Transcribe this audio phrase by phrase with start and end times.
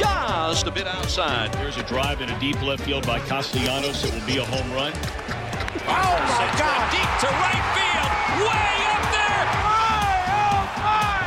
[0.00, 1.54] just a bit outside.
[1.56, 4.02] Here's a drive in a deep left field by Castellanos.
[4.04, 4.92] It will be a home run.
[4.94, 6.90] Oh my Sends God!
[6.90, 8.10] deep to right field,
[8.48, 9.44] way up there.
[9.60, 11.20] Oh my!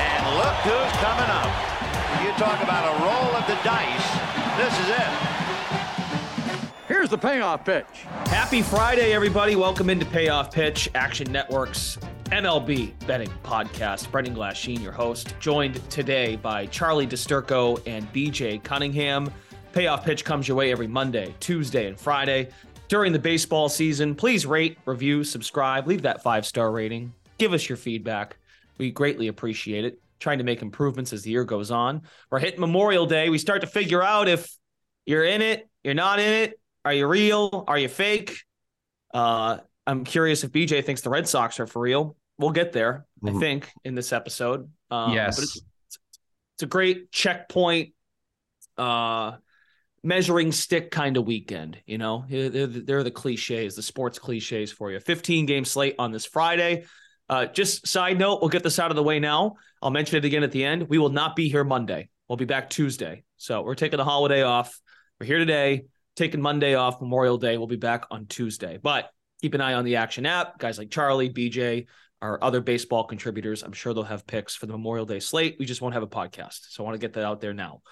[0.00, 1.52] And look who's coming up.
[2.24, 4.08] You talk about a roll of the dice.
[4.56, 5.10] This is it.
[6.88, 7.84] Here's the payoff pitch.
[8.26, 9.54] Happy Friday, everybody.
[9.56, 11.98] Welcome into Payoff Pitch, Action Network's
[12.32, 14.10] MLB betting podcast.
[14.10, 19.30] Brendan Glasheen, your host, joined today by Charlie DiSturco and BJ Cunningham.
[19.74, 22.48] Payoff Pitch comes your way every Monday, Tuesday, and Friday
[22.88, 24.14] during the baseball season.
[24.14, 28.38] Please rate, review, subscribe, leave that five star rating, give us your feedback.
[28.78, 30.00] We greatly appreciate it.
[30.18, 32.00] Trying to make improvements as the year goes on.
[32.30, 33.28] We're hitting Memorial Day.
[33.28, 34.50] We start to figure out if
[35.04, 36.58] you're in it, you're not in it.
[36.86, 37.64] Are you real?
[37.68, 38.38] Are you fake?
[39.12, 42.16] Uh, I'm curious if BJ thinks the Red Sox are for real.
[42.38, 44.70] We'll get there, I think, in this episode.
[44.90, 45.36] Um, Yes.
[45.36, 45.60] But it's,
[46.56, 47.92] it's a great checkpoint,
[48.76, 49.32] uh,
[50.02, 51.78] measuring stick kind of weekend.
[51.86, 54.98] You know, they're, they're, they're the cliches, the sports cliches for you.
[54.98, 56.84] 15 game slate on this Friday.
[57.28, 59.54] Uh, just side note, we'll get this out of the way now.
[59.80, 60.88] I'll mention it again at the end.
[60.88, 62.08] We will not be here Monday.
[62.28, 63.24] We'll be back Tuesday.
[63.36, 64.78] So we're taking the holiday off.
[65.20, 65.84] We're here today,
[66.16, 67.56] taking Monday off, Memorial Day.
[67.56, 68.78] We'll be back on Tuesday.
[68.82, 69.10] But
[69.40, 70.58] keep an eye on the Action app.
[70.58, 71.86] Guys like Charlie, BJ,
[72.22, 73.62] our other baseball contributors.
[73.62, 75.56] I'm sure they'll have picks for the Memorial Day slate.
[75.58, 76.70] We just won't have a podcast.
[76.70, 77.82] So I want to get that out there now.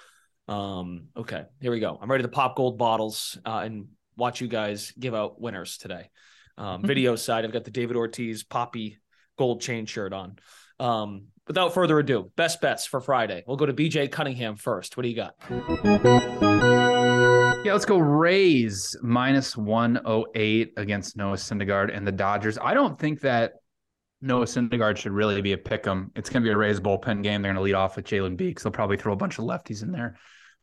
[0.49, 1.99] Um, okay, here we go.
[2.01, 6.11] I'm ready to pop gold bottles uh, and watch you guys give out winners today.
[6.57, 8.97] Um, video side, I've got the David Ortiz Papi
[9.37, 10.37] gold chain shirt on.
[10.79, 13.43] Um, without further ado, best bets for Friday.
[13.47, 14.97] We'll go to BJ Cunningham first.
[14.97, 15.35] What do you got?
[17.65, 22.57] Yeah, let's go Rays minus 108 against Noah Syndergaard and the Dodgers.
[22.57, 23.59] I don't think that
[24.23, 26.11] Noah Syndergaard should really be a pick 'em.
[26.15, 27.43] It's going to be a Rays bullpen game.
[27.43, 28.63] They're going to lead off with Jalen Beeks.
[28.63, 30.17] They'll probably throw a bunch of lefties in there.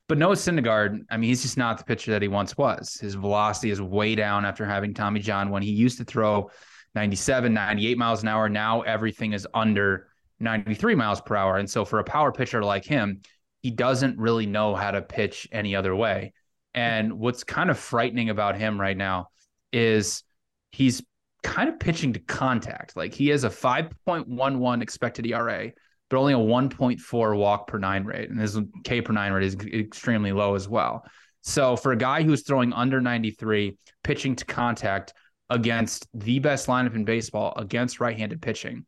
[0.08, 2.96] But Noah Syndergaard, I mean, he's just not the pitcher that he once was.
[2.96, 6.50] His velocity is way down after having Tommy John when he used to throw
[6.96, 8.48] 97, 98 miles an hour.
[8.48, 10.08] Now everything is under
[10.40, 11.58] 93 miles per hour.
[11.58, 13.22] And so for a power pitcher like him,
[13.62, 16.34] he doesn't really know how to pitch any other way.
[16.74, 19.30] And what's kind of frightening about him right now
[19.74, 20.24] is
[20.72, 21.02] he's
[21.48, 22.98] kind of pitching to contact.
[22.98, 25.72] Like he has a 5.11 expected ERA,
[26.10, 28.30] but only a 1.4 walk per nine rate.
[28.30, 31.06] And his K per nine rate is extremely low as well.
[31.42, 35.14] So for a guy who's throwing under 93, pitching to contact
[35.50, 38.86] against the best lineup in baseball against right-handed pitching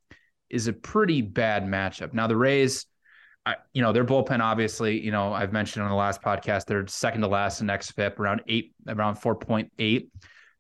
[0.50, 2.14] is a pretty bad matchup.
[2.14, 2.86] Now the Rays,
[3.46, 6.86] I, you know, their bullpen obviously, you know, I've mentioned on the last podcast, they're
[6.88, 10.10] second to last in xFIP, around eight, around 4.8.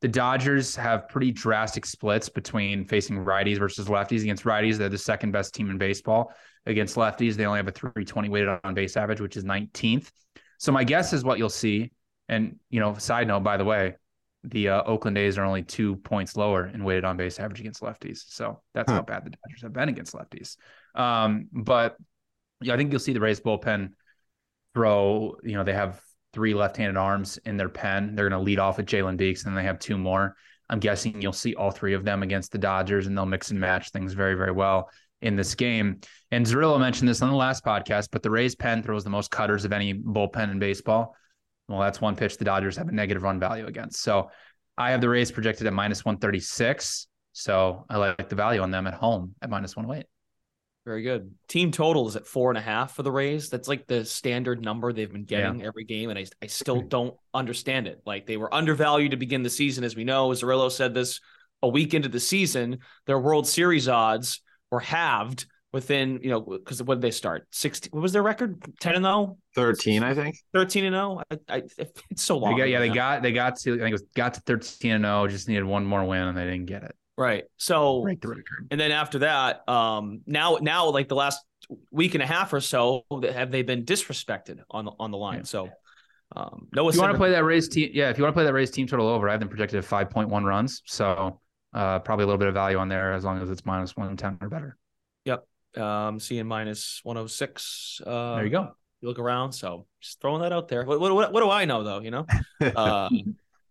[0.01, 4.21] The Dodgers have pretty drastic splits between facing righties versus lefties.
[4.21, 6.33] Against righties, they're the second best team in baseball.
[6.65, 10.09] Against lefties, they only have a 320 weighted on base average, which is 19th.
[10.57, 11.91] So my guess is what you'll see.
[12.29, 13.95] And, you know, side note, by the way,
[14.43, 17.81] the uh, Oakland A's are only two points lower in weighted on base average against
[17.81, 18.23] lefties.
[18.29, 20.55] So that's how bad the Dodgers have been against lefties.
[20.95, 21.97] Um, but
[22.61, 23.91] yeah, I think you'll see the Rays bullpen
[24.73, 26.01] throw, you know, they have
[26.33, 28.15] three left-handed arms in their pen.
[28.15, 30.35] They're going to lead off with Jalen Beeks, and they have two more.
[30.69, 33.59] I'm guessing you'll see all three of them against the Dodgers, and they'll mix and
[33.59, 34.89] match things very, very well
[35.21, 35.99] in this game.
[36.31, 39.31] And Zerillo mentioned this on the last podcast, but the Rays pen throws the most
[39.31, 41.15] cutters of any bullpen in baseball.
[41.67, 44.01] Well, that's one pitch the Dodgers have a negative run value against.
[44.01, 44.29] So
[44.77, 47.07] I have the Rays projected at minus 136.
[47.33, 50.05] So I like the value on them at home at minus 108.
[50.85, 51.33] Very good.
[51.47, 53.49] Team total is at four and a half for the Rays.
[53.49, 55.67] That's like the standard number they've been getting yeah.
[55.67, 56.09] every game.
[56.09, 56.87] And I, I still mm-hmm.
[56.87, 58.01] don't understand it.
[58.05, 60.29] Like they were undervalued to begin the season, as we know.
[60.29, 61.19] Zerillo said this
[61.61, 62.79] a week into the season.
[63.05, 64.41] Their World Series odds
[64.71, 67.47] were halved within, you know, because what did they start?
[67.51, 67.89] 16.
[67.91, 68.63] What was their record?
[68.79, 69.37] 10 and 0?
[69.55, 70.37] 13, I think.
[70.53, 71.21] 13 and 0.
[71.29, 71.61] I, I,
[72.09, 72.55] it's so long.
[72.55, 74.91] They got, yeah, they got, they got to, I think it was got to 13
[74.91, 76.95] and 0, just needed one more win and they didn't get it.
[77.19, 77.43] Right.
[77.57, 78.67] So, right the record.
[78.71, 81.43] and then after that, um, now, now like the last
[81.91, 85.39] week and a half or so, have they been disrespected on the, on the line?
[85.39, 85.43] Yeah.
[85.43, 85.69] So,
[86.33, 88.37] um, no, if you want to play that Rays team, yeah, if you want to
[88.37, 90.81] play that Rays team total over, I have them projected at 5.1 runs.
[90.85, 91.41] So,
[91.73, 94.37] uh, probably a little bit of value on there as long as it's minus 110
[94.41, 94.77] or better.
[95.25, 95.45] Yep.
[95.77, 98.01] Um, seeing minus 106.
[98.07, 98.71] Uh, there you go.
[99.01, 99.51] You look around.
[99.51, 100.85] So just throwing that out there.
[100.85, 101.99] What, what, what, what do I know though?
[101.99, 102.25] You know,
[102.61, 103.09] uh,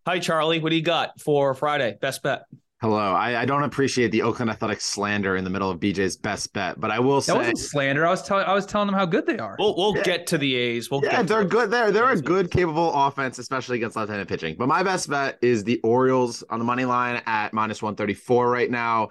[0.06, 0.60] hi, Charlie.
[0.60, 1.96] What do you got for Friday?
[2.00, 2.42] Best bet.
[2.80, 3.12] Hello.
[3.12, 6.78] I, I, don't appreciate the Oakland Athletics slander in the middle of BJ's best bet,
[6.78, 8.06] but I will say that wasn't slander.
[8.06, 9.56] I was telling I was telling them how good they are.
[9.58, 10.04] We'll we'll yeah.
[10.04, 10.88] get to the A's.
[10.88, 11.72] We'll yeah, they're good.
[11.72, 14.54] They're they're a good, capable offense, especially against left-handed pitching.
[14.56, 18.14] But my best bet is the Orioles on the money line at minus one thirty
[18.14, 19.08] four right now.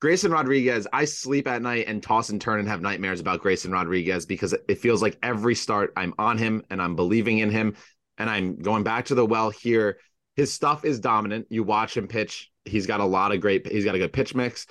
[0.00, 3.72] Grayson Rodriguez, I sleep at night and toss and turn and have nightmares about Grayson
[3.72, 7.74] Rodriguez because it feels like every start I'm on him and I'm believing in him.
[8.16, 9.98] And I'm going back to the well here.
[10.36, 11.46] His stuff is dominant.
[11.50, 12.50] You watch him pitch.
[12.64, 14.66] He's got a lot of great, he's got a good pitch mix.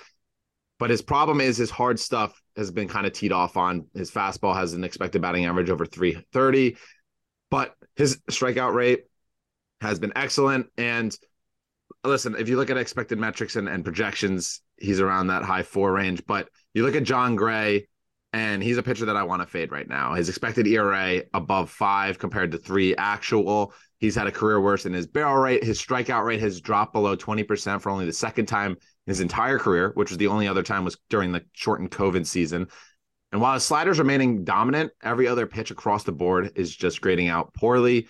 [0.78, 3.86] But his problem is his hard stuff has been kind of teed off on.
[3.94, 6.76] His fastball has an expected batting average over 330,
[7.50, 9.04] but his strikeout rate
[9.82, 10.68] has been excellent.
[10.78, 11.14] And
[12.02, 15.92] listen, if you look at expected metrics and, and projections, he's around that high four
[15.92, 16.24] range.
[16.26, 17.86] But you look at Jon Gray,
[18.32, 20.14] and he's a pitcher that I want to fade right now.
[20.14, 23.74] His expected ERA above five compared to three actual.
[24.00, 25.62] He's had a career worse in his barrel rate.
[25.62, 29.58] His strikeout rate has dropped below 20% for only the second time in his entire
[29.58, 32.66] career, which was the only other time was during the shortened COVID season.
[33.30, 37.28] And while his sliders remaining dominant, every other pitch across the board is just grading
[37.28, 38.08] out poorly.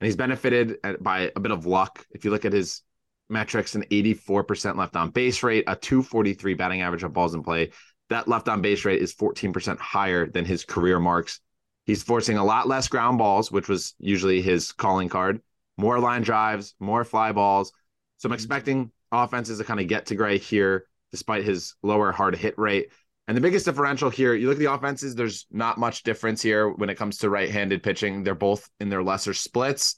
[0.00, 2.04] And he's benefited by a bit of luck.
[2.10, 2.82] If you look at his
[3.30, 7.70] metrics an 84% left on base rate, a 243 batting average of balls in play.
[8.10, 11.40] That left on base rate is 14% higher than his career marks.
[11.88, 15.40] He's forcing a lot less ground balls, which was usually his calling card,
[15.78, 17.72] more line drives, more fly balls.
[18.18, 22.36] So I'm expecting offenses to kind of get to Gray here, despite his lower hard
[22.36, 22.92] hit rate.
[23.26, 26.68] And the biggest differential here, you look at the offenses, there's not much difference here
[26.68, 28.22] when it comes to right handed pitching.
[28.22, 29.96] They're both in their lesser splits.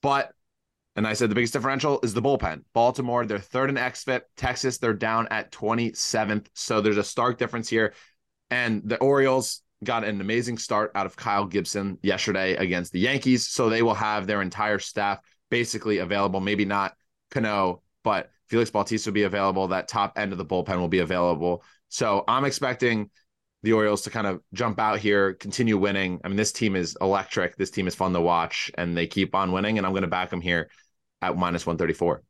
[0.00, 0.32] But
[0.96, 2.62] and I said the biggest differential is the bullpen.
[2.72, 4.22] Baltimore, they're third in XFIP.
[4.38, 6.46] Texas, they're down at 27th.
[6.54, 7.92] So there's a stark difference here.
[8.50, 13.48] And the Orioles got an amazing start out of Kyle Gibson yesterday against the Yankees.
[13.48, 15.20] So they will have their entire staff
[15.50, 16.40] basically available.
[16.40, 16.94] Maybe not
[17.30, 19.68] Cano, but Felix Bautista will be available.
[19.68, 21.62] That top end of the bullpen will be available.
[21.88, 23.10] So I'm expecting
[23.62, 26.20] the Orioles to kind of jump out here, continue winning.
[26.24, 27.56] I mean, this team is electric.
[27.56, 29.78] This team is fun to watch, and they keep on winning.
[29.78, 30.70] And I'm going to back them here
[31.20, 32.22] at minus 134.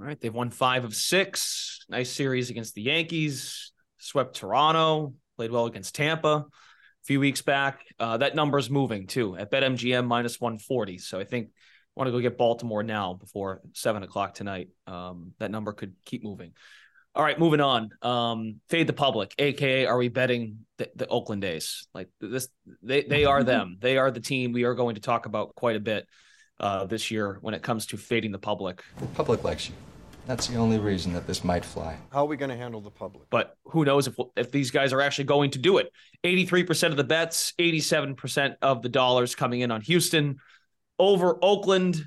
[0.00, 0.18] All right.
[0.20, 1.84] They've won five of six.
[1.88, 7.84] Nice series against the Yankees, swept Toronto, played well against Tampa a few weeks back.
[7.98, 10.98] Uh, that number is moving too at BetMGM minus 140.
[10.98, 11.50] So I think I
[11.94, 14.68] want to go get Baltimore now before seven o'clock tonight.
[14.88, 16.54] Um, that number could keep moving.
[17.14, 17.90] All right, moving on.
[18.02, 21.86] Um, fade the public, aka are we betting the, the Oakland A's?
[21.94, 22.48] Like this,
[22.82, 23.78] they they are them.
[23.80, 26.06] They are the team we are going to talk about quite a bit
[26.60, 28.82] uh, this year when it comes to fading the public.
[28.98, 29.74] The public likes you.
[30.28, 31.96] That's the only reason that this might fly.
[32.12, 33.30] How are we going to handle the public?
[33.30, 35.90] But who knows if if these guys are actually going to do it?
[36.22, 39.80] Eighty three percent of the bets, eighty seven percent of the dollars coming in on
[39.80, 40.36] Houston
[40.98, 42.04] over Oakland.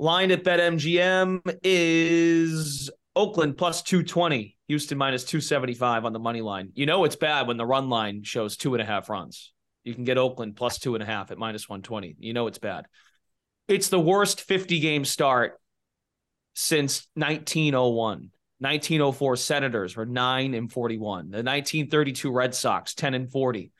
[0.00, 6.72] Line at BetMGM is Oakland plus 220, Houston minus 275 on the money line.
[6.74, 9.52] You know it's bad when the run line shows two and a half runs.
[9.84, 12.16] You can get Oakland plus two and a half at minus 120.
[12.18, 12.86] You know it's bad.
[13.68, 15.60] It's the worst 50 game start
[16.54, 18.30] since 1901.
[18.58, 21.30] 1904 Senators were 9 and 41.
[21.30, 23.72] The 1932 Red Sox 10 and 40.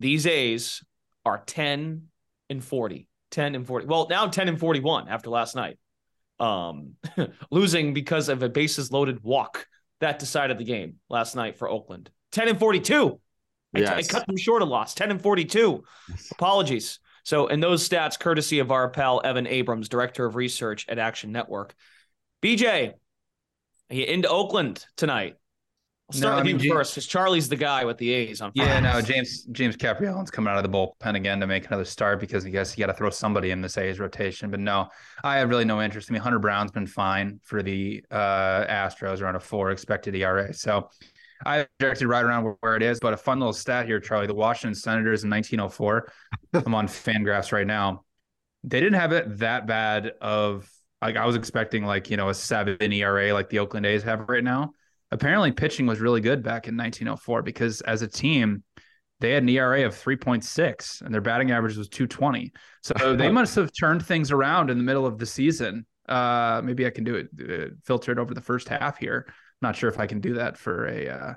[0.00, 0.84] These A's
[1.24, 2.08] are 10
[2.50, 3.08] and 40.
[3.30, 3.86] 10 and 40.
[3.86, 5.78] Well, now 10 and 41 after last night.
[6.38, 6.94] Um,
[7.50, 9.66] losing because of a bases loaded walk
[10.00, 12.10] that decided the game last night for Oakland.
[12.32, 13.20] 10 and 42.
[13.74, 13.88] Yes.
[13.88, 14.94] I, cut them short of loss.
[14.94, 15.82] 10 and 42.
[16.32, 16.98] Apologies.
[17.24, 21.32] So, and those stats, courtesy of our pal Evan Abrams, director of research at Action
[21.32, 21.74] Network.
[22.42, 22.92] BJ,
[23.90, 25.36] you into Oakland tonight?
[26.10, 28.12] I'll start No, with I mean, you James- first, because Charlie's the guy with the
[28.12, 28.50] A's on.
[28.54, 31.84] The Yeah, no, James James Kaprielian's coming out of the bullpen again to make another
[31.84, 34.50] start because I guess you got to throw somebody in this A's rotation.
[34.50, 34.88] But no,
[35.22, 36.10] I have really no interest.
[36.10, 40.52] I mean, Hunter Brown's been fine for the uh, Astros around a four expected ERA.
[40.52, 40.90] So
[41.46, 42.98] I projected right around where it is.
[43.00, 46.12] But a fun little stat here, Charlie: the Washington Senators in 1904.
[46.54, 48.04] I'm on Fangraphs right now.
[48.64, 50.68] They didn't have it that bad of
[51.02, 54.28] like I was expecting like you know a seven ERA like the Oakland A's have
[54.28, 54.72] right now
[55.10, 58.64] apparently pitching was really good back in 1904 because as a team
[59.20, 62.52] they had an ERA of 3.6 and their batting average was 220.
[62.82, 65.86] So they must have turned things around in the middle of the season.
[66.08, 69.32] Uh, maybe I can do it, uh, filter it over the first half here.
[69.60, 71.34] Not sure if I can do that for a, uh,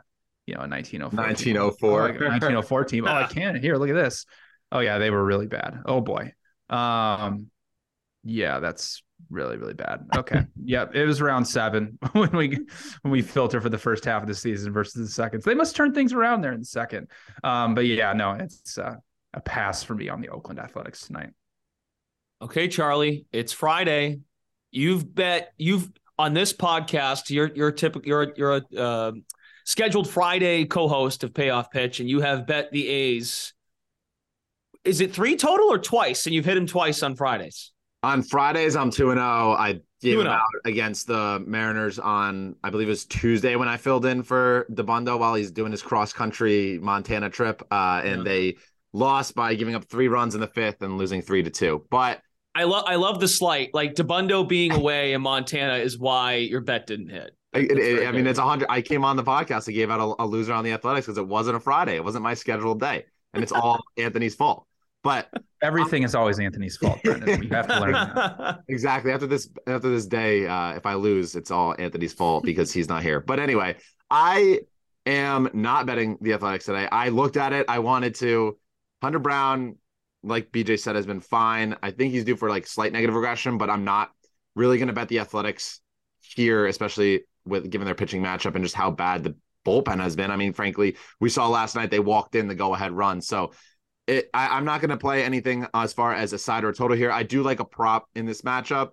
[0.47, 1.15] you know, a 1904.
[1.15, 1.91] 1904.
[1.91, 3.07] Oh, I 1904 team.
[3.07, 3.55] Oh, I can.
[3.55, 4.25] Here, look at this.
[4.71, 5.81] Oh yeah, they were really bad.
[5.85, 6.33] Oh boy.
[6.71, 7.51] Um,
[8.23, 10.07] yeah, that's really really bad.
[10.15, 12.57] Okay, yeah, it was around seven when we
[13.01, 15.41] when we filter for the first half of the season versus the second.
[15.41, 17.07] So they must turn things around there in the second.
[17.43, 18.95] Um, but yeah, no, it's uh,
[19.33, 21.29] a pass for me on the Oakland Athletics tonight.
[22.41, 24.19] Okay, Charlie, it's Friday.
[24.71, 27.29] You've bet you've on this podcast.
[27.29, 28.07] You're you're typical.
[28.07, 29.11] You're you're a uh,
[29.65, 33.53] scheduled Friday co-host of Payoff Pitch, and you have bet the A's.
[34.83, 36.25] Is it three total or twice?
[36.25, 37.71] And you've hit him twice on Fridays.
[38.05, 39.25] On Fridays, I'm 2 and 0.
[39.25, 40.21] I gave 2-0.
[40.21, 44.21] him out against the Mariners on, I believe it was Tuesday when I filled in
[44.21, 47.63] for Dabbundo while he's doing his cross country Montana trip.
[47.71, 48.23] Uh, and Yeah.
[48.23, 48.57] they
[48.93, 51.83] lost by giving up three runs in the fifth and losing three to two.
[51.89, 52.21] But
[52.53, 53.71] I love I love the slight.
[53.73, 57.31] Like Dabbundo being away in Montana is why your bet didn't hit.
[57.53, 58.67] it- it- I mean, it's a hundred.
[58.69, 59.67] I came on the podcast.
[59.67, 61.95] I gave out a, a loser on the Athletics because it wasn't a Friday.
[61.95, 64.67] It wasn't my scheduled day, and it's all Anthony's fault.
[65.05, 65.29] But
[65.61, 67.43] Everything is always Anthony's fault, Brendan.
[67.43, 68.61] You have to learn that.
[68.67, 72.73] exactly after this after this day, uh, if I lose, it's all Anthony's fault because
[72.73, 73.19] he's not here.
[73.19, 73.75] But anyway,
[74.09, 74.61] I
[75.05, 76.87] am not betting the Athletics today.
[76.91, 77.67] I looked at it.
[77.69, 78.57] I wanted to.
[79.03, 79.77] Hunter Brown,
[80.23, 81.75] like BJ said, has been fine.
[81.83, 84.09] I think he's due for like slight negative regression, but I'm not
[84.55, 85.81] really going to bet the Athletics
[86.21, 89.35] here, especially with given their pitching matchup and just how bad the
[89.67, 90.31] bullpen has been.
[90.31, 93.21] I mean, frankly, we saw last night they walked in the go ahead run.
[93.21, 93.51] So
[94.07, 96.73] it, I, I'm not going to play anything as far as a side or a
[96.73, 97.11] total here.
[97.11, 98.91] I do like a prop in this matchup.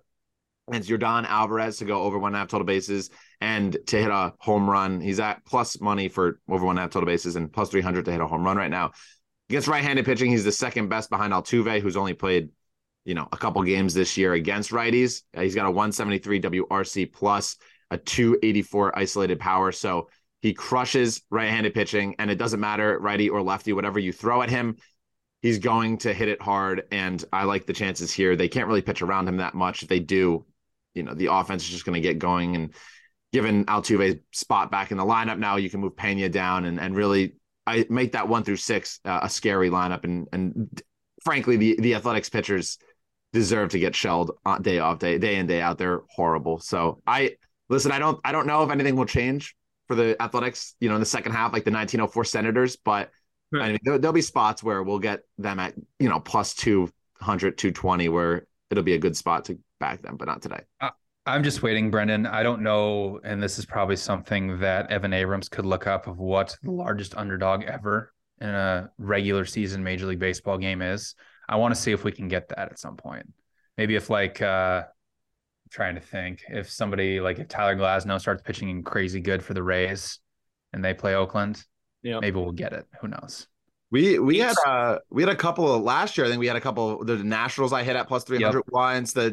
[0.71, 3.09] It's Yordan Alvarez to go over one and a half total bases
[3.41, 5.01] and to hit a home run.
[5.01, 8.05] He's at plus money for over one and a half total bases and plus 300
[8.05, 8.91] to hit a home run right now.
[9.49, 12.49] Against right handed pitching, he's the second best behind Altuve, who's only played,
[13.03, 15.23] you know, a couple games this year against righties.
[15.35, 17.57] Uh, he's got a 173 WRC plus
[17.91, 19.73] a 284 isolated power.
[19.73, 20.09] So
[20.41, 24.41] he crushes right handed pitching, and it doesn't matter righty or lefty, whatever you throw
[24.41, 24.77] at him,
[25.43, 26.83] he's going to hit it hard.
[26.91, 28.35] And I like the chances here.
[28.35, 29.83] They can't really pitch around him that much.
[29.83, 30.45] If they do,
[30.95, 32.55] you know, the offense is just going to get going.
[32.55, 32.73] And
[33.31, 36.95] given Altuve's spot back in the lineup now, you can move Pena down and, and
[36.95, 37.35] really
[37.67, 40.05] I make that one through six uh, a scary lineup.
[40.05, 40.81] And and
[41.23, 42.77] frankly, the the Athletics pitchers
[43.31, 44.31] deserve to get shelled
[44.61, 45.77] day off day day in day out.
[45.77, 46.59] They're horrible.
[46.59, 47.35] So I
[47.69, 47.91] listen.
[47.91, 49.55] I don't I don't know if anything will change
[49.87, 50.75] for the Athletics.
[50.79, 53.11] You know, in the second half, like the 1904 Senators, but.
[53.61, 57.57] I mean, there, there'll be spots where we'll get them at, you know, plus 200,
[57.57, 60.61] 220, where it'll be a good spot to back them, but not today.
[61.25, 62.25] I'm just waiting, Brendan.
[62.25, 66.19] I don't know, and this is probably something that Evan Abrams could look up of
[66.19, 71.15] what the largest underdog ever in a regular season Major League Baseball game is.
[71.47, 73.31] I want to see if we can get that at some point.
[73.77, 78.41] Maybe if like uh I'm trying to think if somebody like if Tyler Glasnow starts
[78.41, 80.19] pitching in crazy good for the Rays
[80.73, 81.63] and they play Oakland,
[82.03, 82.19] Yeah.
[82.19, 82.85] maybe we'll get it.
[83.01, 83.47] Who knows?
[83.91, 86.25] We we had uh we had a couple of last year.
[86.25, 89.13] I think we had a couple the Nationals I hit at plus 300 once.
[89.13, 89.29] The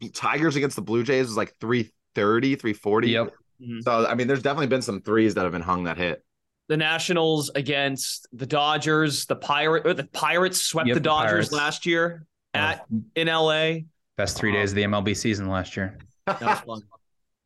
[0.00, 3.08] the Tigers against the Blue Jays was like 330, 340.
[3.10, 3.32] Yep.
[3.62, 3.82] Mhm.
[3.84, 6.24] So I mean, there's definitely been some threes that have been hung that hit.
[6.68, 9.26] the Nationals against the Dodgers.
[9.26, 11.52] The pirate or the Pirates swept Yep, the the Dodgers Pirates.
[11.52, 13.80] last year at in LA.
[14.16, 15.96] Best three days of the MLB season last year.
[16.26, 16.82] That was fun.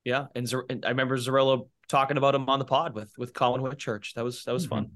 [0.04, 3.32] yeah, and, Zar- and I remember Zerillo talking about him on the pod with with
[3.32, 4.14] Collin Whitchurch.
[4.14, 4.90] That was that was fun.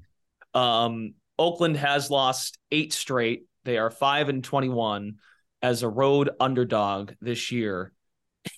[0.54, 3.44] Um, Oakland has lost eight straight.
[3.64, 5.16] They are five and twenty one
[5.62, 7.92] as a road underdog this year.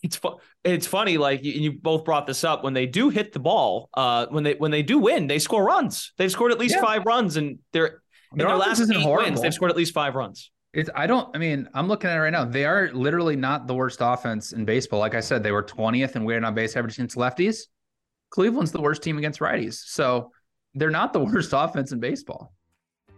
[0.04, 2.62] It's fu- it's funny, like you, you both brought this up.
[2.62, 5.64] When they do hit the ball, uh, when they when they do win, they score
[5.64, 6.12] runs.
[6.18, 6.82] They've scored at least Yeah.
[6.82, 7.86] five runs, and they're
[8.30, 9.24] in Their their last isn't eight horrible.
[9.30, 10.52] wins, they've scored at least five runs.
[10.72, 12.44] It's I don't I mean, I'm looking at it right now.
[12.44, 15.00] They are literally not the worst offense in baseball.
[15.00, 17.62] Like I said, they were 20th in weighted on base average against lefties.
[18.32, 19.74] Cleveland's the worst team against righties.
[19.74, 20.32] So
[20.74, 22.52] they're not the worst offense in baseball.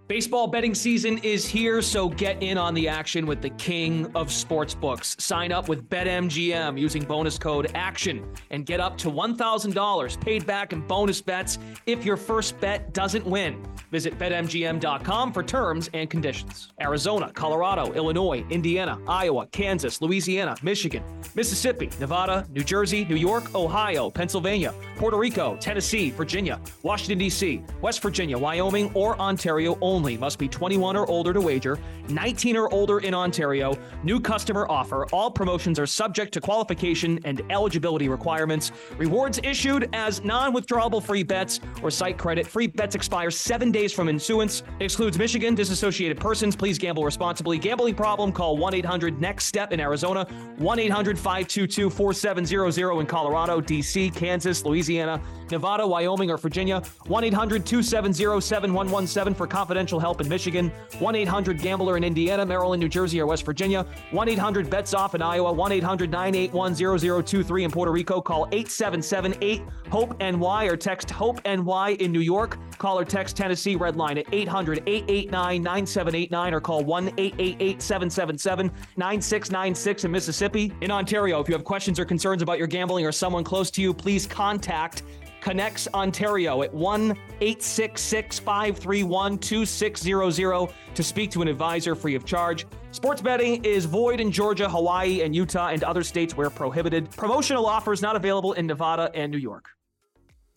[0.07, 4.29] Baseball betting season is here, so get in on the action with the king of
[4.29, 5.19] sportsbooks.
[5.19, 10.75] Sign up with BetMGM using bonus code ACTION and get up to $1,000 paid back
[10.75, 13.65] in bonus bets if your first bet doesn't win.
[13.91, 16.75] Visit BetMGM.com for terms and conditions.
[16.83, 21.03] Arizona, Colorado, Illinois, Indiana, Iowa, Kansas, Louisiana, Michigan,
[21.35, 28.03] Mississippi, Nevada, New Jersey, New York, Ohio, Pennsylvania, Puerto Rico, Tennessee, Virginia, Washington, D.C., West
[28.03, 29.94] Virginia, Wyoming, or Ontario only.
[30.01, 33.79] Must be 21 or older to wager, 19 or older in Ontario.
[34.03, 35.07] New customer offer.
[35.13, 38.73] All promotions are subject to qualification and eligibility requirements.
[38.99, 42.47] Rewards issued as non withdrawable free bets or site credit.
[42.47, 44.63] Free bets expire seven days from issuance.
[44.81, 46.57] Excludes Michigan, disassociated persons.
[46.57, 47.59] Please gamble responsibly.
[47.59, 48.33] Gambling problem?
[48.33, 50.25] Call 1 800 NEXT STEP in Arizona,
[50.59, 55.21] 1 800 522 4700 in Colorado, D.C., Kansas, Louisiana,
[55.51, 56.83] Nevada, Wyoming, or Virginia.
[57.07, 62.81] 1 800 270 7117 for confidential help in Michigan, 1 800 Gambler in Indiana, Maryland,
[62.81, 67.65] New Jersey, or West Virginia, 1 800 Bets Off in Iowa, 1 800 981 0023
[67.65, 68.21] in Puerto Rico.
[68.21, 72.59] Call 877 8 HOPE NY or text HOPE NY in New York.
[72.79, 78.67] Call or text Tennessee Red Line at 800 889 9789 or call 1 888 777
[78.97, 80.73] 9696 in Mississippi.
[80.81, 83.83] In Ontario, if you have questions or concerns about your gambling or someone close to
[83.83, 85.03] you, please contact
[85.45, 92.67] ConnexOntario at 1 866 531 2600 to speak to an advisor free of charge.
[92.93, 97.11] Sports betting is void in Georgia, Hawaii, and Utah, and other states where prohibited.
[97.11, 99.69] Promotional offers not available in Nevada and New York.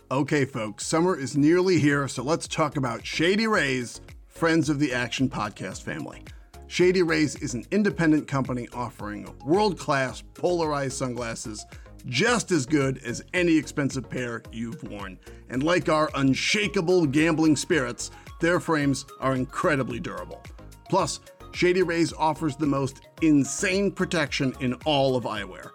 [0.10, 4.94] Okay, folks, summer is nearly here, so let's talk about Shady Rays, friends of the
[4.94, 6.24] Action Podcast family.
[6.67, 11.65] Shady Rays is an independent company offering world class polarized sunglasses
[12.06, 15.18] just as good as any expensive pair you've worn.
[15.50, 20.42] And like our unshakable gambling spirits, their frames are incredibly durable.
[20.89, 21.20] Plus,
[21.51, 25.72] Shady Rays offers the most insane protection in all of eyewear.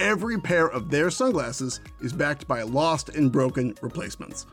[0.00, 4.46] Every pair of their sunglasses is backed by lost and broken replacements.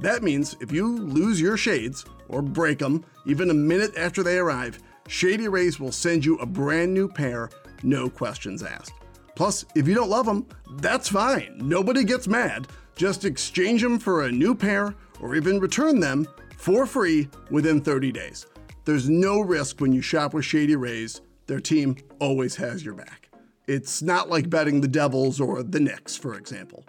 [0.00, 4.38] That means if you lose your shades or break them even a minute after they
[4.38, 4.78] arrive,
[5.08, 7.50] Shady Rays will send you a brand new pair,
[7.82, 8.92] no questions asked.
[9.36, 10.46] Plus, if you don't love them,
[10.78, 11.56] that's fine.
[11.62, 12.66] Nobody gets mad.
[12.96, 16.26] Just exchange them for a new pair or even return them
[16.56, 18.46] for free within 30 days.
[18.86, 21.20] There's no risk when you shop with Shady Rays.
[21.46, 23.28] Their team always has your back.
[23.68, 26.84] It's not like betting the Devils or the Knicks, for example.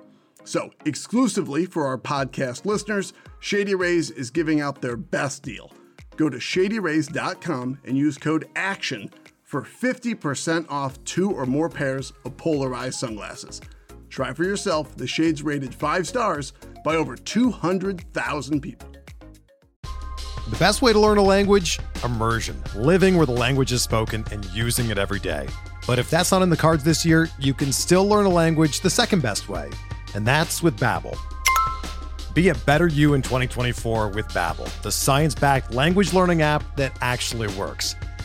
[0.46, 5.74] So, exclusively for our podcast listeners, Shady Rays is giving out their best deal.
[6.16, 9.12] Go to shadyrays.com and use code ACTION
[9.48, 13.62] for 50% off two or more pairs of polarized sunglasses.
[14.10, 16.52] Try for yourself the shades rated 5 stars
[16.84, 18.90] by over 200,000 people.
[20.50, 21.80] The best way to learn a language?
[22.04, 22.62] Immersion.
[22.76, 25.48] Living where the language is spoken and using it every day.
[25.86, 28.82] But if that's not in the cards this year, you can still learn a language
[28.82, 29.70] the second best way,
[30.14, 31.18] and that's with Babbel.
[32.34, 37.48] Be a better you in 2024 with Babbel, the science-backed language learning app that actually
[37.56, 37.96] works.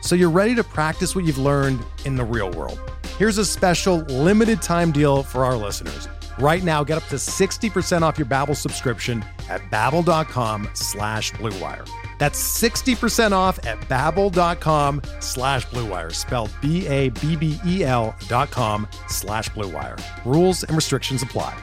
[0.00, 2.78] so you're ready to practice what you've learned in the real world.
[3.18, 6.08] Here's a special limited time deal for our listeners.
[6.38, 11.88] Right now, get up to 60% off your Babbel subscription at babbel.com slash bluewire.
[12.18, 20.00] That's 60% off at babbel.com slash bluewire, spelled B-A-B-B-E-L dot com slash bluewire.
[20.24, 21.56] Rules and restrictions apply.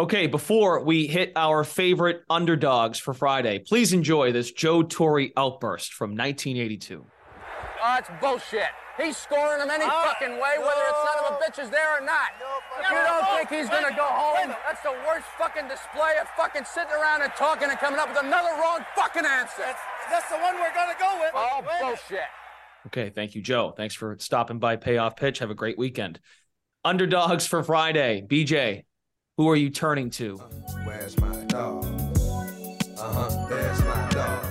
[0.00, 5.94] Okay, before we hit our favorite underdogs for Friday, please enjoy this Joe Torre outburst
[5.94, 7.06] from 1982.
[7.80, 8.74] Oh, it's bullshit.
[8.98, 10.66] He's scoring them any uh, fucking way, no.
[10.66, 12.34] whether it's son of a bitch is there or not.
[12.40, 16.18] No, if you don't think he's going to go home, that's the worst fucking display
[16.20, 19.62] of fucking sitting around and talking and coming up with another wrong fucking answer.
[19.62, 19.78] That's,
[20.10, 21.30] that's the one we're going to go with.
[21.34, 21.80] Oh, Wait.
[21.80, 22.26] bullshit.
[22.88, 23.72] Okay, thank you, Joe.
[23.76, 25.38] Thanks for stopping by Payoff Pitch.
[25.38, 26.18] Have a great weekend.
[26.84, 28.26] Underdogs for Friday.
[28.28, 28.82] BJ,
[29.36, 30.36] who are you turning to?
[30.84, 31.84] Where's my dog?
[32.98, 34.44] Uh-huh, there's my dog.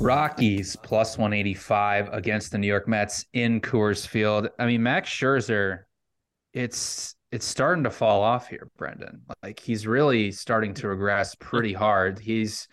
[0.00, 4.48] Rockies plus 185 against the New York Mets in Coors Field.
[4.58, 5.84] I mean, Max Scherzer,
[6.52, 9.22] it's it's starting to fall off here, Brendan.
[9.42, 12.18] Like he's really starting to regress pretty hard.
[12.18, 12.68] He's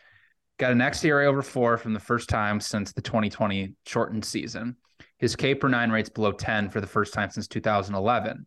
[0.62, 4.76] Got an xERA over four from the first time since the 2020 shortened season.
[5.18, 8.46] His K per nine rate's below 10 for the first time since 2011.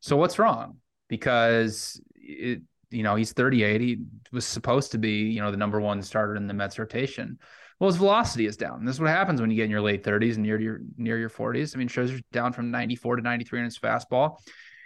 [0.00, 0.78] So what's wrong?
[1.08, 3.80] Because it, you know he's 38.
[3.80, 3.98] He
[4.32, 7.38] was supposed to be you know the number one starter in the Mets rotation.
[7.78, 8.84] Well, his velocity is down.
[8.84, 11.18] This is what happens when you get in your late 30s and near your near
[11.18, 11.74] your 40s.
[11.74, 14.36] I mean, Scherzer's down from 94 to 93 in his fastball,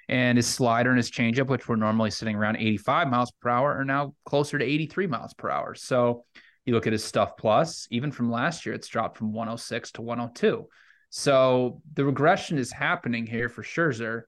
[0.09, 3.75] and his slider and his changeup, which were normally sitting around 85 miles per hour,
[3.75, 5.75] are now closer to 83 miles per hour.
[5.75, 6.25] So
[6.65, 10.03] you look at his stuff plus, even from last year, it's dropped from 106 to
[10.03, 10.67] 102.
[11.11, 14.23] So the regression is happening here for Scherzer,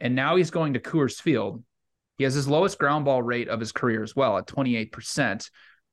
[0.00, 1.62] and now he's going to Coors Field.
[2.16, 5.48] He has his lowest ground ball rate of his career as well at 28%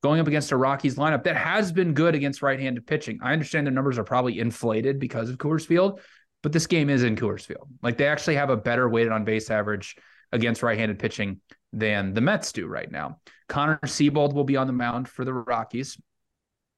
[0.05, 3.19] going up against a Rockies lineup that has been good against right-handed pitching.
[3.23, 5.99] I understand their numbers are probably inflated because of Coors Field,
[6.43, 7.67] but this game is in Coors Field.
[7.81, 9.95] Like they actually have a better weighted on base average
[10.31, 11.41] against right-handed pitching
[11.73, 13.19] than the Mets do right now.
[13.49, 15.99] Connor Seabold will be on the mound for the Rockies.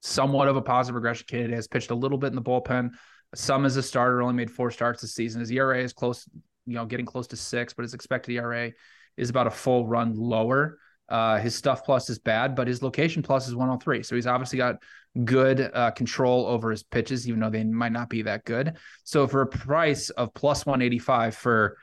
[0.00, 2.92] Somewhat of a positive regression candidate has pitched a little bit in the bullpen.
[3.34, 5.40] Some as a starter, only made four starts this season.
[5.40, 6.26] His ERA is close,
[6.68, 8.72] you know, getting close to six, but his expected ERA
[9.16, 10.78] is about a full run lower.
[11.08, 14.02] Uh, his stuff plus is bad, but his location plus is 103.
[14.02, 14.76] So he's obviously got
[15.24, 18.76] good uh, control over his pitches, even though they might not be that good.
[19.04, 21.78] So for a price of plus 185 for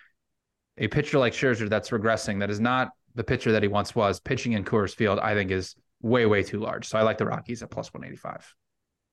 [0.78, 4.20] a pitcher like Scherzer that's regressing, that is not the pitcher that he once was,
[4.20, 6.88] pitching in Coors Field, I think is way, way too large.
[6.88, 8.54] So I like the Rockies at plus 185.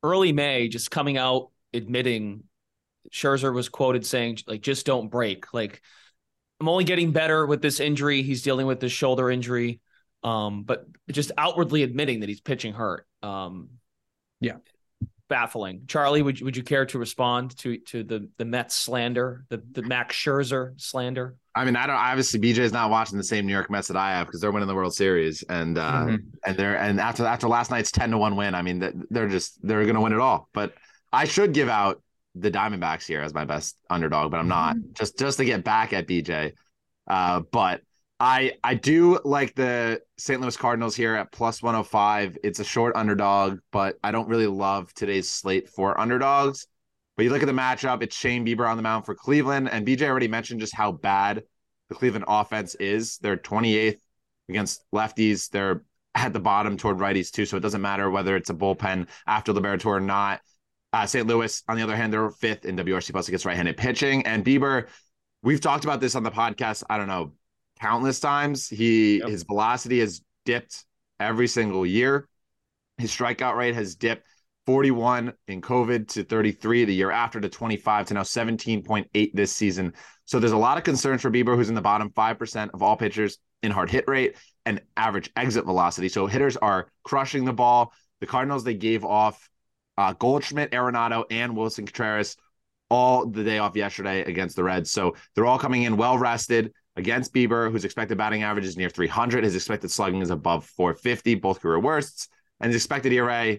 [0.03, 2.43] Early May, just coming out admitting
[3.13, 5.53] Scherzer was quoted saying, like, just don't break.
[5.53, 5.83] Like,
[6.61, 8.23] I'm only getting better with this injury.
[8.23, 9.81] He's dealing with this shoulder injury
[10.23, 13.07] um, but just outwardly admitting that he's pitching hurt.
[13.23, 13.71] Um,
[14.41, 14.57] yeah,
[15.29, 15.83] baffling.
[15.89, 19.63] Charlie, would you, would you care to respond to to the the Mets slander, the
[19.73, 21.37] the Max Scherzer slander?
[21.55, 23.97] I mean, I don't obviously BJ is not watching the same New York Mets that
[23.97, 26.17] I have because they're winning the World Series and uh mm-hmm.
[26.47, 29.59] and they're and after after last night's 10 to 1 win, I mean they're just
[29.67, 30.49] they're gonna win it all.
[30.55, 30.75] But
[31.13, 32.01] I should give out
[32.35, 34.93] the Diamondbacks here as my best underdog, but I'm not mm-hmm.
[34.95, 36.53] just just to get back at BJ.
[37.07, 37.83] Uh, but
[38.19, 40.41] I I do like the St.
[40.41, 42.39] Louis Cardinals here at plus 105.
[42.43, 46.67] It's a short underdog, but I don't really love today's slate for underdogs.
[47.17, 49.69] But you look at the matchup, it's Shane Bieber on the mound for Cleveland.
[49.69, 51.43] And BJ already mentioned just how bad
[51.89, 53.19] the Cleveland offense is.
[53.19, 53.99] They're 28th
[54.49, 55.51] against lefties.
[55.51, 55.83] They're
[56.15, 57.45] at the bottom toward righties too.
[57.45, 60.41] So it doesn't matter whether it's a bullpen after Liberatore or not.
[60.93, 61.27] Uh, St.
[61.27, 64.27] Louis, on the other hand, they're fifth in WRC plus against right-handed pitching.
[64.27, 64.89] And Bieber,
[65.43, 66.85] we've talked about this on the podcast.
[66.91, 67.33] I don't know,
[67.81, 68.69] countless times.
[68.69, 69.29] He yep.
[69.29, 70.85] his velocity has dipped
[71.19, 72.29] every single year.
[72.99, 74.27] His strikeout rate has dipped
[74.67, 79.95] 41 in COVID to 33 the year after to 25 to now 17.8 this season.
[80.25, 82.97] So there's a lot of concerns for Bieber, who's in the bottom 5% of all
[82.97, 86.09] pitchers in hard hit rate and average exit velocity.
[86.09, 87.93] So hitters are crushing the ball.
[88.21, 89.49] The Cardinals, they gave off
[89.99, 92.37] uh, Goldschmidt, Arenado, and Willson Contreras
[92.91, 94.91] all the day off yesterday against the Reds.
[94.91, 98.91] So they're all coming in well rested against Bieber, whose expected batting average is near
[98.91, 99.45] 300.
[99.45, 102.29] His expected slugging is above 450, both career worsts,
[102.61, 103.59] and his expected ERA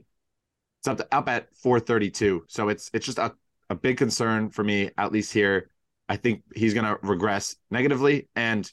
[0.83, 2.43] it's up to, up at 432.
[2.49, 3.33] So it's it's just a,
[3.69, 5.69] a big concern for me, at least here.
[6.09, 8.69] I think he's going to regress negatively, and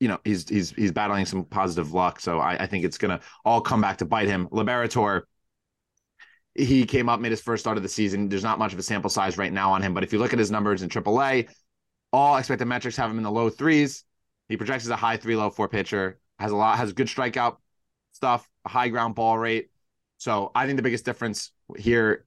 [0.00, 2.20] you know he's he's he's battling some positive luck.
[2.20, 4.48] So I, I think it's going to all come back to bite him.
[4.48, 5.22] Liberatore.
[6.54, 8.28] He came up, made his first start of the season.
[8.28, 10.32] There's not much of a sample size right now on him, but if you look
[10.32, 11.48] at his numbers in AAA,
[12.12, 14.04] all expected metrics have him in the low threes.
[14.48, 16.18] He projects as a high three, low four pitcher.
[16.38, 17.56] Has a lot, has good strikeout
[18.12, 19.70] stuff, high ground ball rate.
[20.18, 22.24] So I think the biggest difference here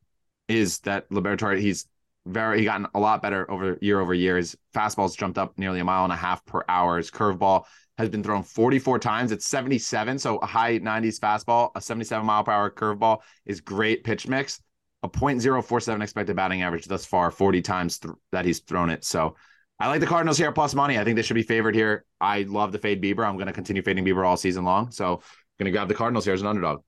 [0.48, 1.88] is that Liberatore, he's
[2.26, 4.38] very he gotten a lot better over year over year.
[4.38, 6.98] His fastball's jumped up nearly a mile and a half per hour.
[6.98, 7.64] His curveball
[7.98, 9.32] has been thrown 44 times.
[9.32, 10.20] It's 77.
[10.20, 14.62] So a high 90s fastball, a 77 mile per hour curveball is great pitch mix.
[15.04, 19.06] A 0.047 expected batting average thus far, 40 times th- that he's thrown it.
[19.06, 19.36] So
[19.80, 20.98] I like the Cardinals here plus money.
[20.98, 22.04] I think they should be favored here.
[22.20, 23.26] I love the fade Bieber.
[23.26, 24.92] I'm going to continue fading Bieber all season long.
[24.92, 25.20] So I'm
[25.60, 26.82] going to grab the Cardinals here as an underdog.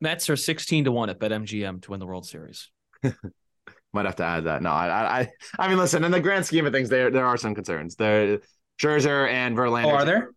[0.00, 2.70] Mets are 16 to 1 at BetMGM to win the World Series.
[3.92, 4.62] Might have to add that.
[4.62, 6.04] No, I, I, I mean, listen.
[6.04, 7.96] In the grand scheme of things, there there are some concerns.
[7.96, 8.38] There,
[8.80, 9.84] Scherzer and Verlander.
[9.84, 10.30] Oh, are there?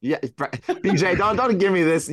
[0.00, 2.06] Yeah, BJ, don't don't give me this.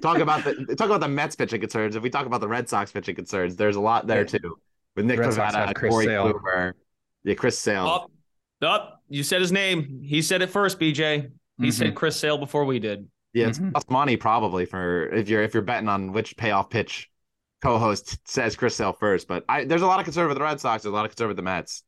[0.00, 1.94] talk about the talk about the Mets pitching concerns.
[1.94, 4.58] If we talk about the Red Sox pitching concerns, there's a lot there too.
[4.96, 6.72] With Nick Pivetta, Corey Kluber,
[7.24, 8.08] yeah, Chris Sale.
[8.62, 10.00] Oh, oh, you said his name.
[10.02, 11.30] He said it first, BJ.
[11.58, 11.70] He mm-hmm.
[11.70, 13.06] said Chris Sale before we did.
[13.34, 13.92] Yeah, it's mm-hmm.
[13.92, 17.10] money probably for if you're if you're betting on which payoff pitch
[17.62, 19.28] co-host says Chris Sale first.
[19.28, 20.82] But I there's a lot of concern with the Red Sox.
[20.82, 21.82] There's a lot of concern with the Mets.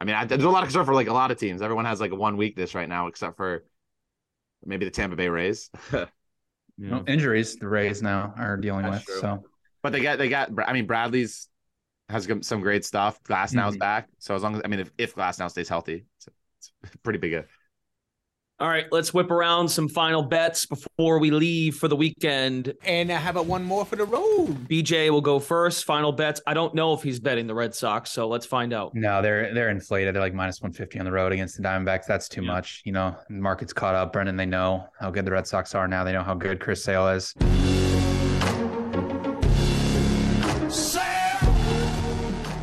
[0.00, 1.62] I mean, I, there's a lot of concern for like a lot of teams.
[1.62, 3.64] Everyone has like a one weakness right now, except for
[4.64, 5.70] maybe the Tampa Bay Rays.
[6.76, 7.56] No injuries.
[7.56, 9.04] The Rays now are dealing That's with.
[9.04, 9.20] true.
[9.20, 9.44] So
[9.82, 10.50] But they got they got.
[10.66, 11.48] I mean, Bradley's
[12.08, 13.22] has some great stuff.
[13.22, 13.78] Glasnow's Mhm.
[13.78, 16.28] back, so as long as I mean, if, if Glass now stays healthy, it's,
[16.82, 17.32] it's pretty big.
[17.34, 17.44] A,
[18.60, 22.72] All right, let's whip around some final bets before we leave for the weekend.
[22.84, 24.68] And I have a one more for the road.
[24.68, 25.84] BJ will go first.
[25.84, 26.40] Final bets.
[26.46, 28.94] I don't know if he's betting the Red Sox, so let's find out.
[28.94, 30.14] no, they're they're inflated.
[30.14, 32.06] They're like minus one fifty on the road against the Diamondbacks.
[32.06, 32.80] That's too much.
[32.84, 34.12] You know, the market's caught up.
[34.12, 36.04] Brendan, they know how good the Red Sox are now.
[36.04, 37.34] They know how good Chris Sale is.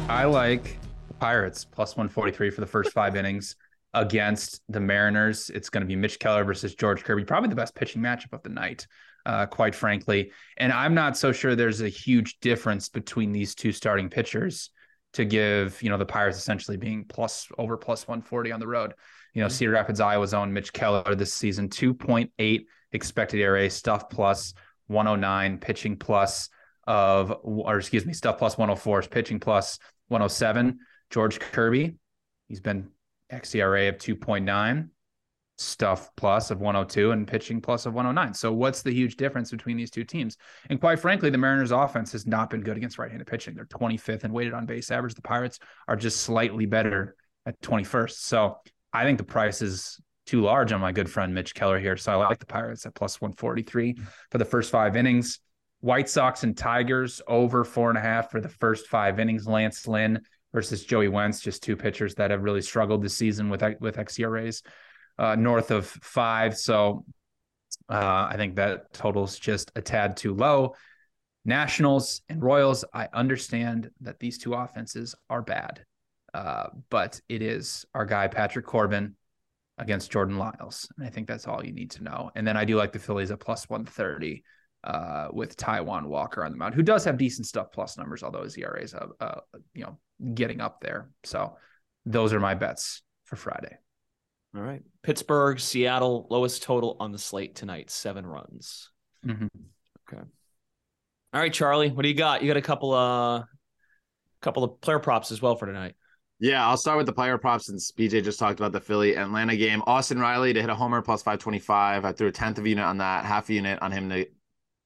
[0.08, 0.78] I like
[1.20, 3.58] Pirates plus 143 for the first five innings
[3.94, 5.50] against the Mariners.
[5.50, 8.44] It's going to be Mitch Keller versus George Kirby, probably the best pitching matchup of
[8.44, 8.88] the night,
[9.26, 10.32] uh, quite frankly.
[10.58, 14.70] And I'm not so sure there's a huge difference between these two starting pitchers
[15.14, 18.94] to give, you know, the Pirates essentially being plus over plus 140 on the road.
[19.34, 24.54] You know, Cedar Rapids, Iowa's own Mitch Keller this season, 2.8 expected ERA, stuff plus
[24.88, 26.50] 109, pitching plus
[26.88, 30.80] of, or excuse me, stuff plus 104, pitching plus 107.
[31.10, 31.96] George Kirby,
[32.48, 32.90] he's been
[33.32, 34.90] xERA of 2.9,
[35.58, 38.34] stuff plus of 102, and pitching plus of 109.
[38.34, 40.38] So, what's the huge difference between these two teams?
[40.70, 43.56] And quite frankly, the Mariners' offense has not been good against right handed pitching.
[43.56, 45.16] They're 25th in weighted on base average.
[45.16, 47.16] The Pirates are just slightly better
[47.46, 48.12] at 21st.
[48.12, 48.58] So,
[48.94, 51.98] I think the price is too large on my good friend Mitch Keller here.
[51.98, 53.98] So, I like the Pirates at plus 143
[54.30, 55.40] for the first five innings.
[55.82, 59.48] White Sox and Tigers over four and a half for the first five innings.
[59.48, 60.22] Lance Lynn
[60.54, 64.64] versus Joey Wentz, just two pitchers that have really struggled this season with with xERAs
[65.18, 66.58] uh, north of five.
[66.58, 67.06] So
[67.90, 70.76] uh, I think that total's just a tad too low.
[71.44, 75.84] Nationals and Royals, I understand that these two offenses are bad,
[76.34, 79.16] uh, but it is our guy Patrick Corbin
[79.78, 82.30] against Jordan Lyles, and I think that's all you need to know.
[82.36, 84.44] And then I do like the Phillies at plus one thirty
[84.84, 88.44] uh, with Taijuan Walker on the mound, who does have decent stuff plus numbers, although
[88.44, 89.42] his ERA is, uh, uh,
[89.74, 89.98] you know,
[90.34, 91.10] getting up there.
[91.24, 91.58] So
[92.06, 93.78] those are my bets for Friday.
[94.56, 94.82] All right.
[95.04, 98.90] Pittsburgh, Seattle, lowest total on the slate tonight, seven runs.
[99.26, 99.50] Mhm.
[100.08, 100.22] Okay.
[101.34, 102.42] All right, Charlie, what do you got?
[102.42, 103.44] You got a couple uh
[104.42, 105.96] couple of player props as well for tonight.
[106.40, 109.56] Yeah, I'll start with the player props since BJ just talked about the Philly Atlanta
[109.56, 109.84] game.
[109.86, 112.04] Austin Riley to hit a homer plus 525.
[112.04, 114.26] I threw a tenth of a unit on that, half a unit on him to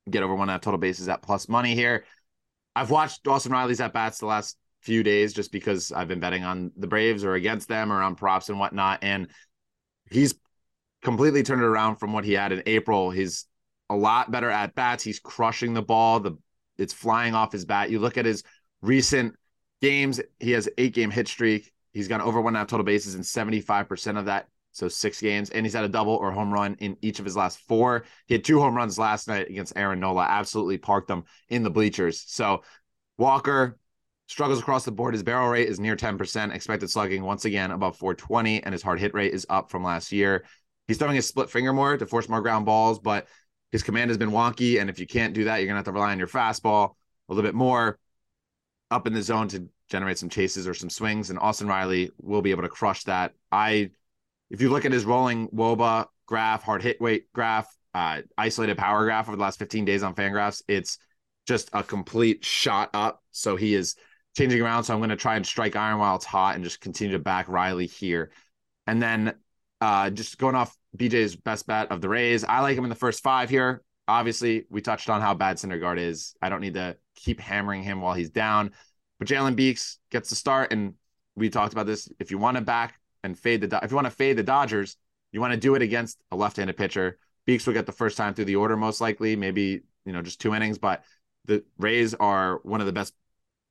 [0.10, 2.06] get over one and a half total bases at plus money here.
[2.76, 6.44] I've watched Austin Riley's at bats the last few days just because I've been betting
[6.44, 9.00] on the Braves or against them or on props and whatnot.
[9.02, 9.28] And
[10.10, 10.36] he's
[11.02, 13.10] completely turned it around from what he had in April.
[13.10, 13.46] He's
[13.90, 15.04] a lot better at bats.
[15.04, 16.20] He's crushing the ball.
[16.20, 16.38] The
[16.78, 17.90] it's flying off his bat.
[17.90, 18.44] You look at his
[18.82, 19.36] recent
[19.82, 21.72] games, he has eight game hit streak.
[21.94, 24.50] He's gone over one and a half total bases in 75% of that.
[24.76, 27.38] So six games, and he's had a double or home run in each of his
[27.38, 28.04] last four.
[28.28, 30.26] He had two home runs last night against Aaron Nola.
[30.26, 32.24] Absolutely parked them in the bleachers.
[32.28, 32.62] So
[33.18, 33.78] Walker
[34.28, 35.14] struggles across the board.
[35.14, 36.54] His barrel rate is near 10%.
[36.54, 40.12] Expected slugging once again above 420, and his hard hit rate is up from last
[40.12, 40.44] year.
[40.90, 43.28] He's throwing his split finger more to force more ground balls, but
[43.72, 44.82] his command has been wonky.
[44.82, 46.96] And if you can't do that, you're gonna have to rely on your fastball
[47.30, 47.98] a little bit more
[48.92, 51.30] up in the zone to generate some chases or some swings.
[51.30, 53.34] And Austin Riley will be able to crush that.
[53.52, 53.92] I,
[54.50, 59.06] if you look at his rolling WOBA graph, hard hit weight graph, uh, isolated power
[59.06, 60.98] graph over the last 15 days on Fangraphs, it's
[61.48, 63.24] just a complete shot up.
[63.32, 63.96] So he is
[64.36, 64.84] changing around.
[64.84, 67.24] So I'm going to try and strike iron while it's hot and just continue to
[67.24, 68.32] back Riley here.
[68.88, 69.36] And then
[69.82, 72.96] uh, just going off BJ's best bet of the Rays, I like him in the
[72.96, 73.84] first five here.
[74.08, 76.36] Obviously, we touched on how bad Syndergaard is.
[76.42, 78.72] I don't need to keep hammering him while he's down.
[79.18, 80.94] But Jalen Beeks gets the start, and
[81.36, 82.08] we talked about this.
[82.20, 84.98] If you want to back and fade the, if you want to fade the Dodgers,
[85.32, 87.18] you want to do it against a left-handed pitcher.
[87.46, 90.40] Beeks will get the first time through the order, most likely, maybe you know just
[90.40, 90.78] two innings.
[90.78, 91.04] But
[91.46, 93.14] the Rays are one of the best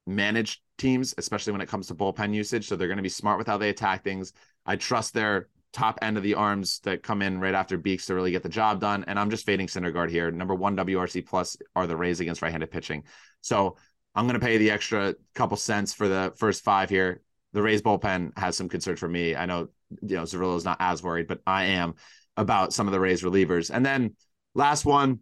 [0.07, 2.69] managed teams, especially when it comes to bullpen usage.
[2.69, 4.33] So they're going to be smart with how they attack things.
[4.67, 8.15] I trust their top end of the arms that come in right after Beeks to
[8.15, 9.05] really get the job done.
[9.09, 10.31] And I'm just fading Syndergaard here.
[10.31, 13.05] Number one WRC plus are the Rays against right-handed pitching.
[13.41, 13.77] So
[14.15, 17.23] I'm going to pay the extra couple cents for the first five here.
[17.55, 19.35] The Rays bullpen has some concern for me.
[19.35, 19.69] I know,
[20.03, 21.95] you know, Zerillo is not as worried, but I am
[22.37, 23.71] about some of the Rays relievers.
[23.73, 24.17] And then
[24.55, 25.21] last one,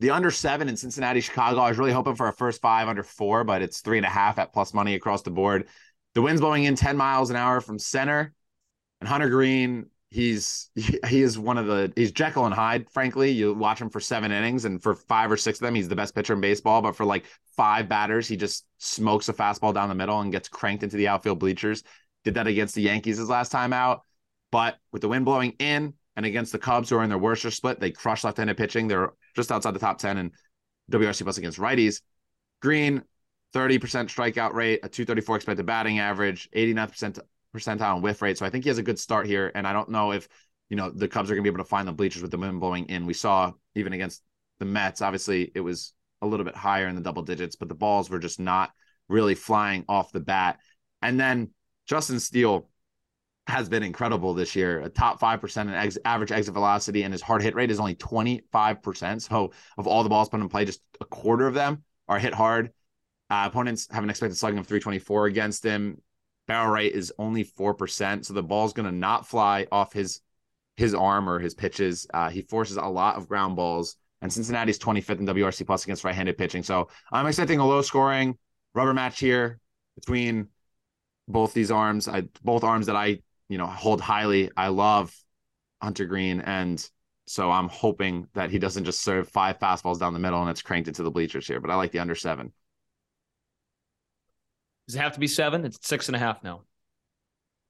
[0.00, 1.60] the under seven in Cincinnati, Chicago.
[1.60, 4.10] I was really hoping for a first five under four, but it's three and a
[4.10, 5.68] half at plus money across the board.
[6.14, 8.32] The wind's blowing in 10 miles an hour from center.
[9.00, 13.30] And Hunter Greene, he's he is one of the he's Jekyll and Hyde, frankly.
[13.30, 15.96] You watch him for seven innings, and for five or six of them, he's the
[15.96, 16.82] best pitcher in baseball.
[16.82, 17.24] But for like
[17.56, 21.08] five batters, he just smokes a fastball down the middle and gets cranked into the
[21.08, 21.82] outfield bleachers.
[22.24, 24.02] Did that against the Yankees his last time out.
[24.50, 27.50] But with the wind blowing in, And against the Cubs, who are in their Worcester
[27.50, 28.86] split, they crush left-handed pitching.
[28.86, 30.30] They're just outside the top 10 in
[30.90, 32.02] WRC plus against righties.
[32.60, 33.02] Greene,
[33.54, 37.18] 30% strikeout rate, a 234 expected batting average, 89%
[37.54, 38.38] percentile and whiff rate.
[38.38, 39.52] So I think he has a good start here.
[39.54, 40.28] And I don't know if,
[40.68, 42.38] you know, the Cubs are going to be able to find the bleachers with the
[42.38, 43.06] wind blowing in.
[43.06, 44.22] We saw even against
[44.58, 47.74] the Mets, obviously it was a little bit higher in the double digits, but the
[47.74, 48.70] balls were just not
[49.08, 50.60] really flying off the bat.
[51.02, 51.50] And then
[51.86, 52.68] Justin Steele
[53.48, 54.80] has been incredible this year.
[54.80, 57.96] A top 5% in ex- average exit velocity and his hard hit rate is only
[57.96, 59.22] 25%.
[59.22, 62.34] So of all the balls put in play, just a quarter of them are hit
[62.34, 62.70] hard.
[63.28, 66.00] Uh, opponents have an expected slugging of 324 against him.
[66.52, 68.26] Barrel rate is only 4%.
[68.26, 70.20] So the ball's going to not fly off his
[70.76, 72.06] his arm or his pitches.
[72.12, 73.96] Uh, he forces a lot of ground balls.
[74.20, 76.62] And Cincinnati's 25th in WRC plus against right-handed pitching.
[76.62, 78.36] So I'm expecting a low scoring
[78.74, 79.60] rubber match here
[79.94, 80.48] between
[81.26, 82.06] both these arms.
[82.06, 84.50] I both arms that I you know hold highly.
[84.54, 85.10] I love
[85.80, 86.86] Hunter Greene, and
[87.26, 90.60] so I'm hoping that he doesn't just serve five fastballs down the middle and it's
[90.60, 91.60] cranked into the bleachers here.
[91.60, 92.52] But I like the under seven.
[94.86, 95.64] Does it have to be seven?
[95.64, 96.62] It's six and a half now.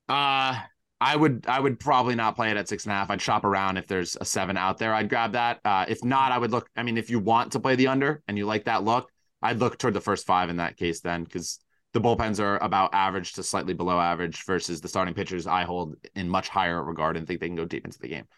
[0.09, 0.61] Uh
[1.03, 3.11] I would I would probably not play it at six and a half.
[3.11, 4.95] I'd shop around if there's a seven out there.
[4.95, 5.59] I'd grab that.
[5.65, 6.69] Uh, if not, I would look.
[6.77, 9.11] I mean, if you want to play the under and you like that look,
[9.43, 11.59] I'd look toward the first five in that case then, because
[11.93, 15.97] the bullpens are about average to slightly below average versus the starting pitchers I hold
[16.15, 18.29] in much higher regard and think they can go deep into the game.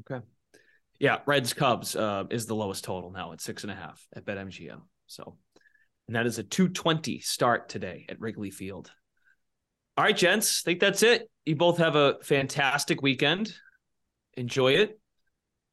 [0.00, 0.24] Okay.
[0.98, 4.24] Yeah, Reds Cubs uh, is the lowest total now at six and a half at
[4.26, 4.80] BetMGM.
[5.06, 5.36] So,
[6.10, 8.90] and that is a 220 start today at Wrigley Field.
[9.96, 11.30] All right, gents, I think that's it.
[11.44, 13.54] You both have a fantastic weekend.
[14.36, 14.98] Enjoy it.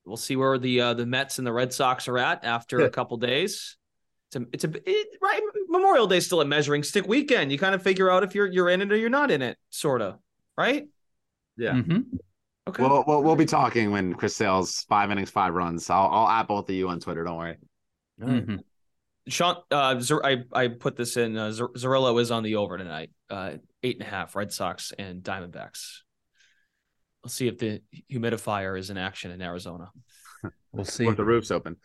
[0.05, 2.89] We'll see where the uh, the Mets and the Red Sox are at after a
[2.91, 3.77] couple days.
[4.27, 5.41] It's a it's a it, right.
[5.69, 7.51] Memorial Day still a measuring stick weekend.
[7.51, 9.57] You kind of figure out if you're you're in it or you're not in it,
[9.71, 10.19] sort of,
[10.55, 10.87] right?
[11.57, 11.71] Yeah.
[11.71, 12.15] Mm-hmm.
[12.67, 12.83] Okay.
[12.83, 15.89] We'll, we'll we'll be talking when Chris Sale's five innings, five runs.
[15.89, 17.23] I'll I'll at both of you on Twitter.
[17.23, 17.57] Don't worry.
[18.21, 18.57] Mm-hmm.
[19.27, 21.37] Sean, uh, Zer- I I put this in.
[21.37, 23.11] Uh, Zer- Zerillo is on the over tonight.
[23.29, 24.35] Uh, eight and a half.
[24.35, 25.99] Red Sox and Diamondbacks.
[27.23, 29.89] Let's see if the humidifier is in action in Arizona.
[30.71, 31.07] We'll see.
[31.07, 31.77] If the roof's open.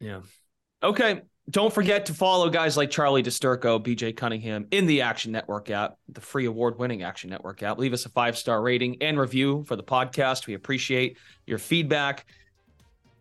[0.00, 0.20] Yeah.
[0.82, 1.22] Okay.
[1.50, 5.94] Don't forget to follow guys like Charlie DiSturco, BJ Cunningham in the Action Network app,
[6.08, 7.78] the free award winning Action Network app.
[7.78, 10.46] Leave us a five star rating and review for the podcast.
[10.46, 12.26] We appreciate your feedback.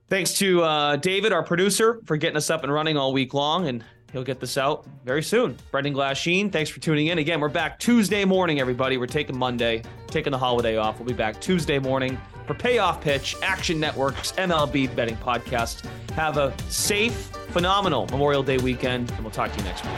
[0.10, 3.68] Thanks to uh, David, our producer, for getting us up and running all week long,
[3.68, 5.58] and he'll get this out very soon.
[5.70, 7.18] Brendan Glasheen, thanks for tuning in.
[7.18, 8.96] Again, we're back Tuesday morning, everybody.
[8.98, 10.98] We're taking Monday, taking the holiday off.
[10.98, 15.86] We'll be back Tuesday morning for Payoff Pitch, Action Network's MLB betting podcast.
[16.12, 17.14] Have a safe,
[17.50, 19.92] phenomenal Memorial Day weekend, and we'll talk to you next week.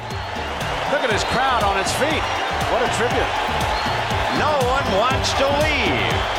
[0.91, 2.23] Look at this crowd on its feet.
[2.73, 3.29] What a tribute.
[4.39, 6.38] No one wants to leave.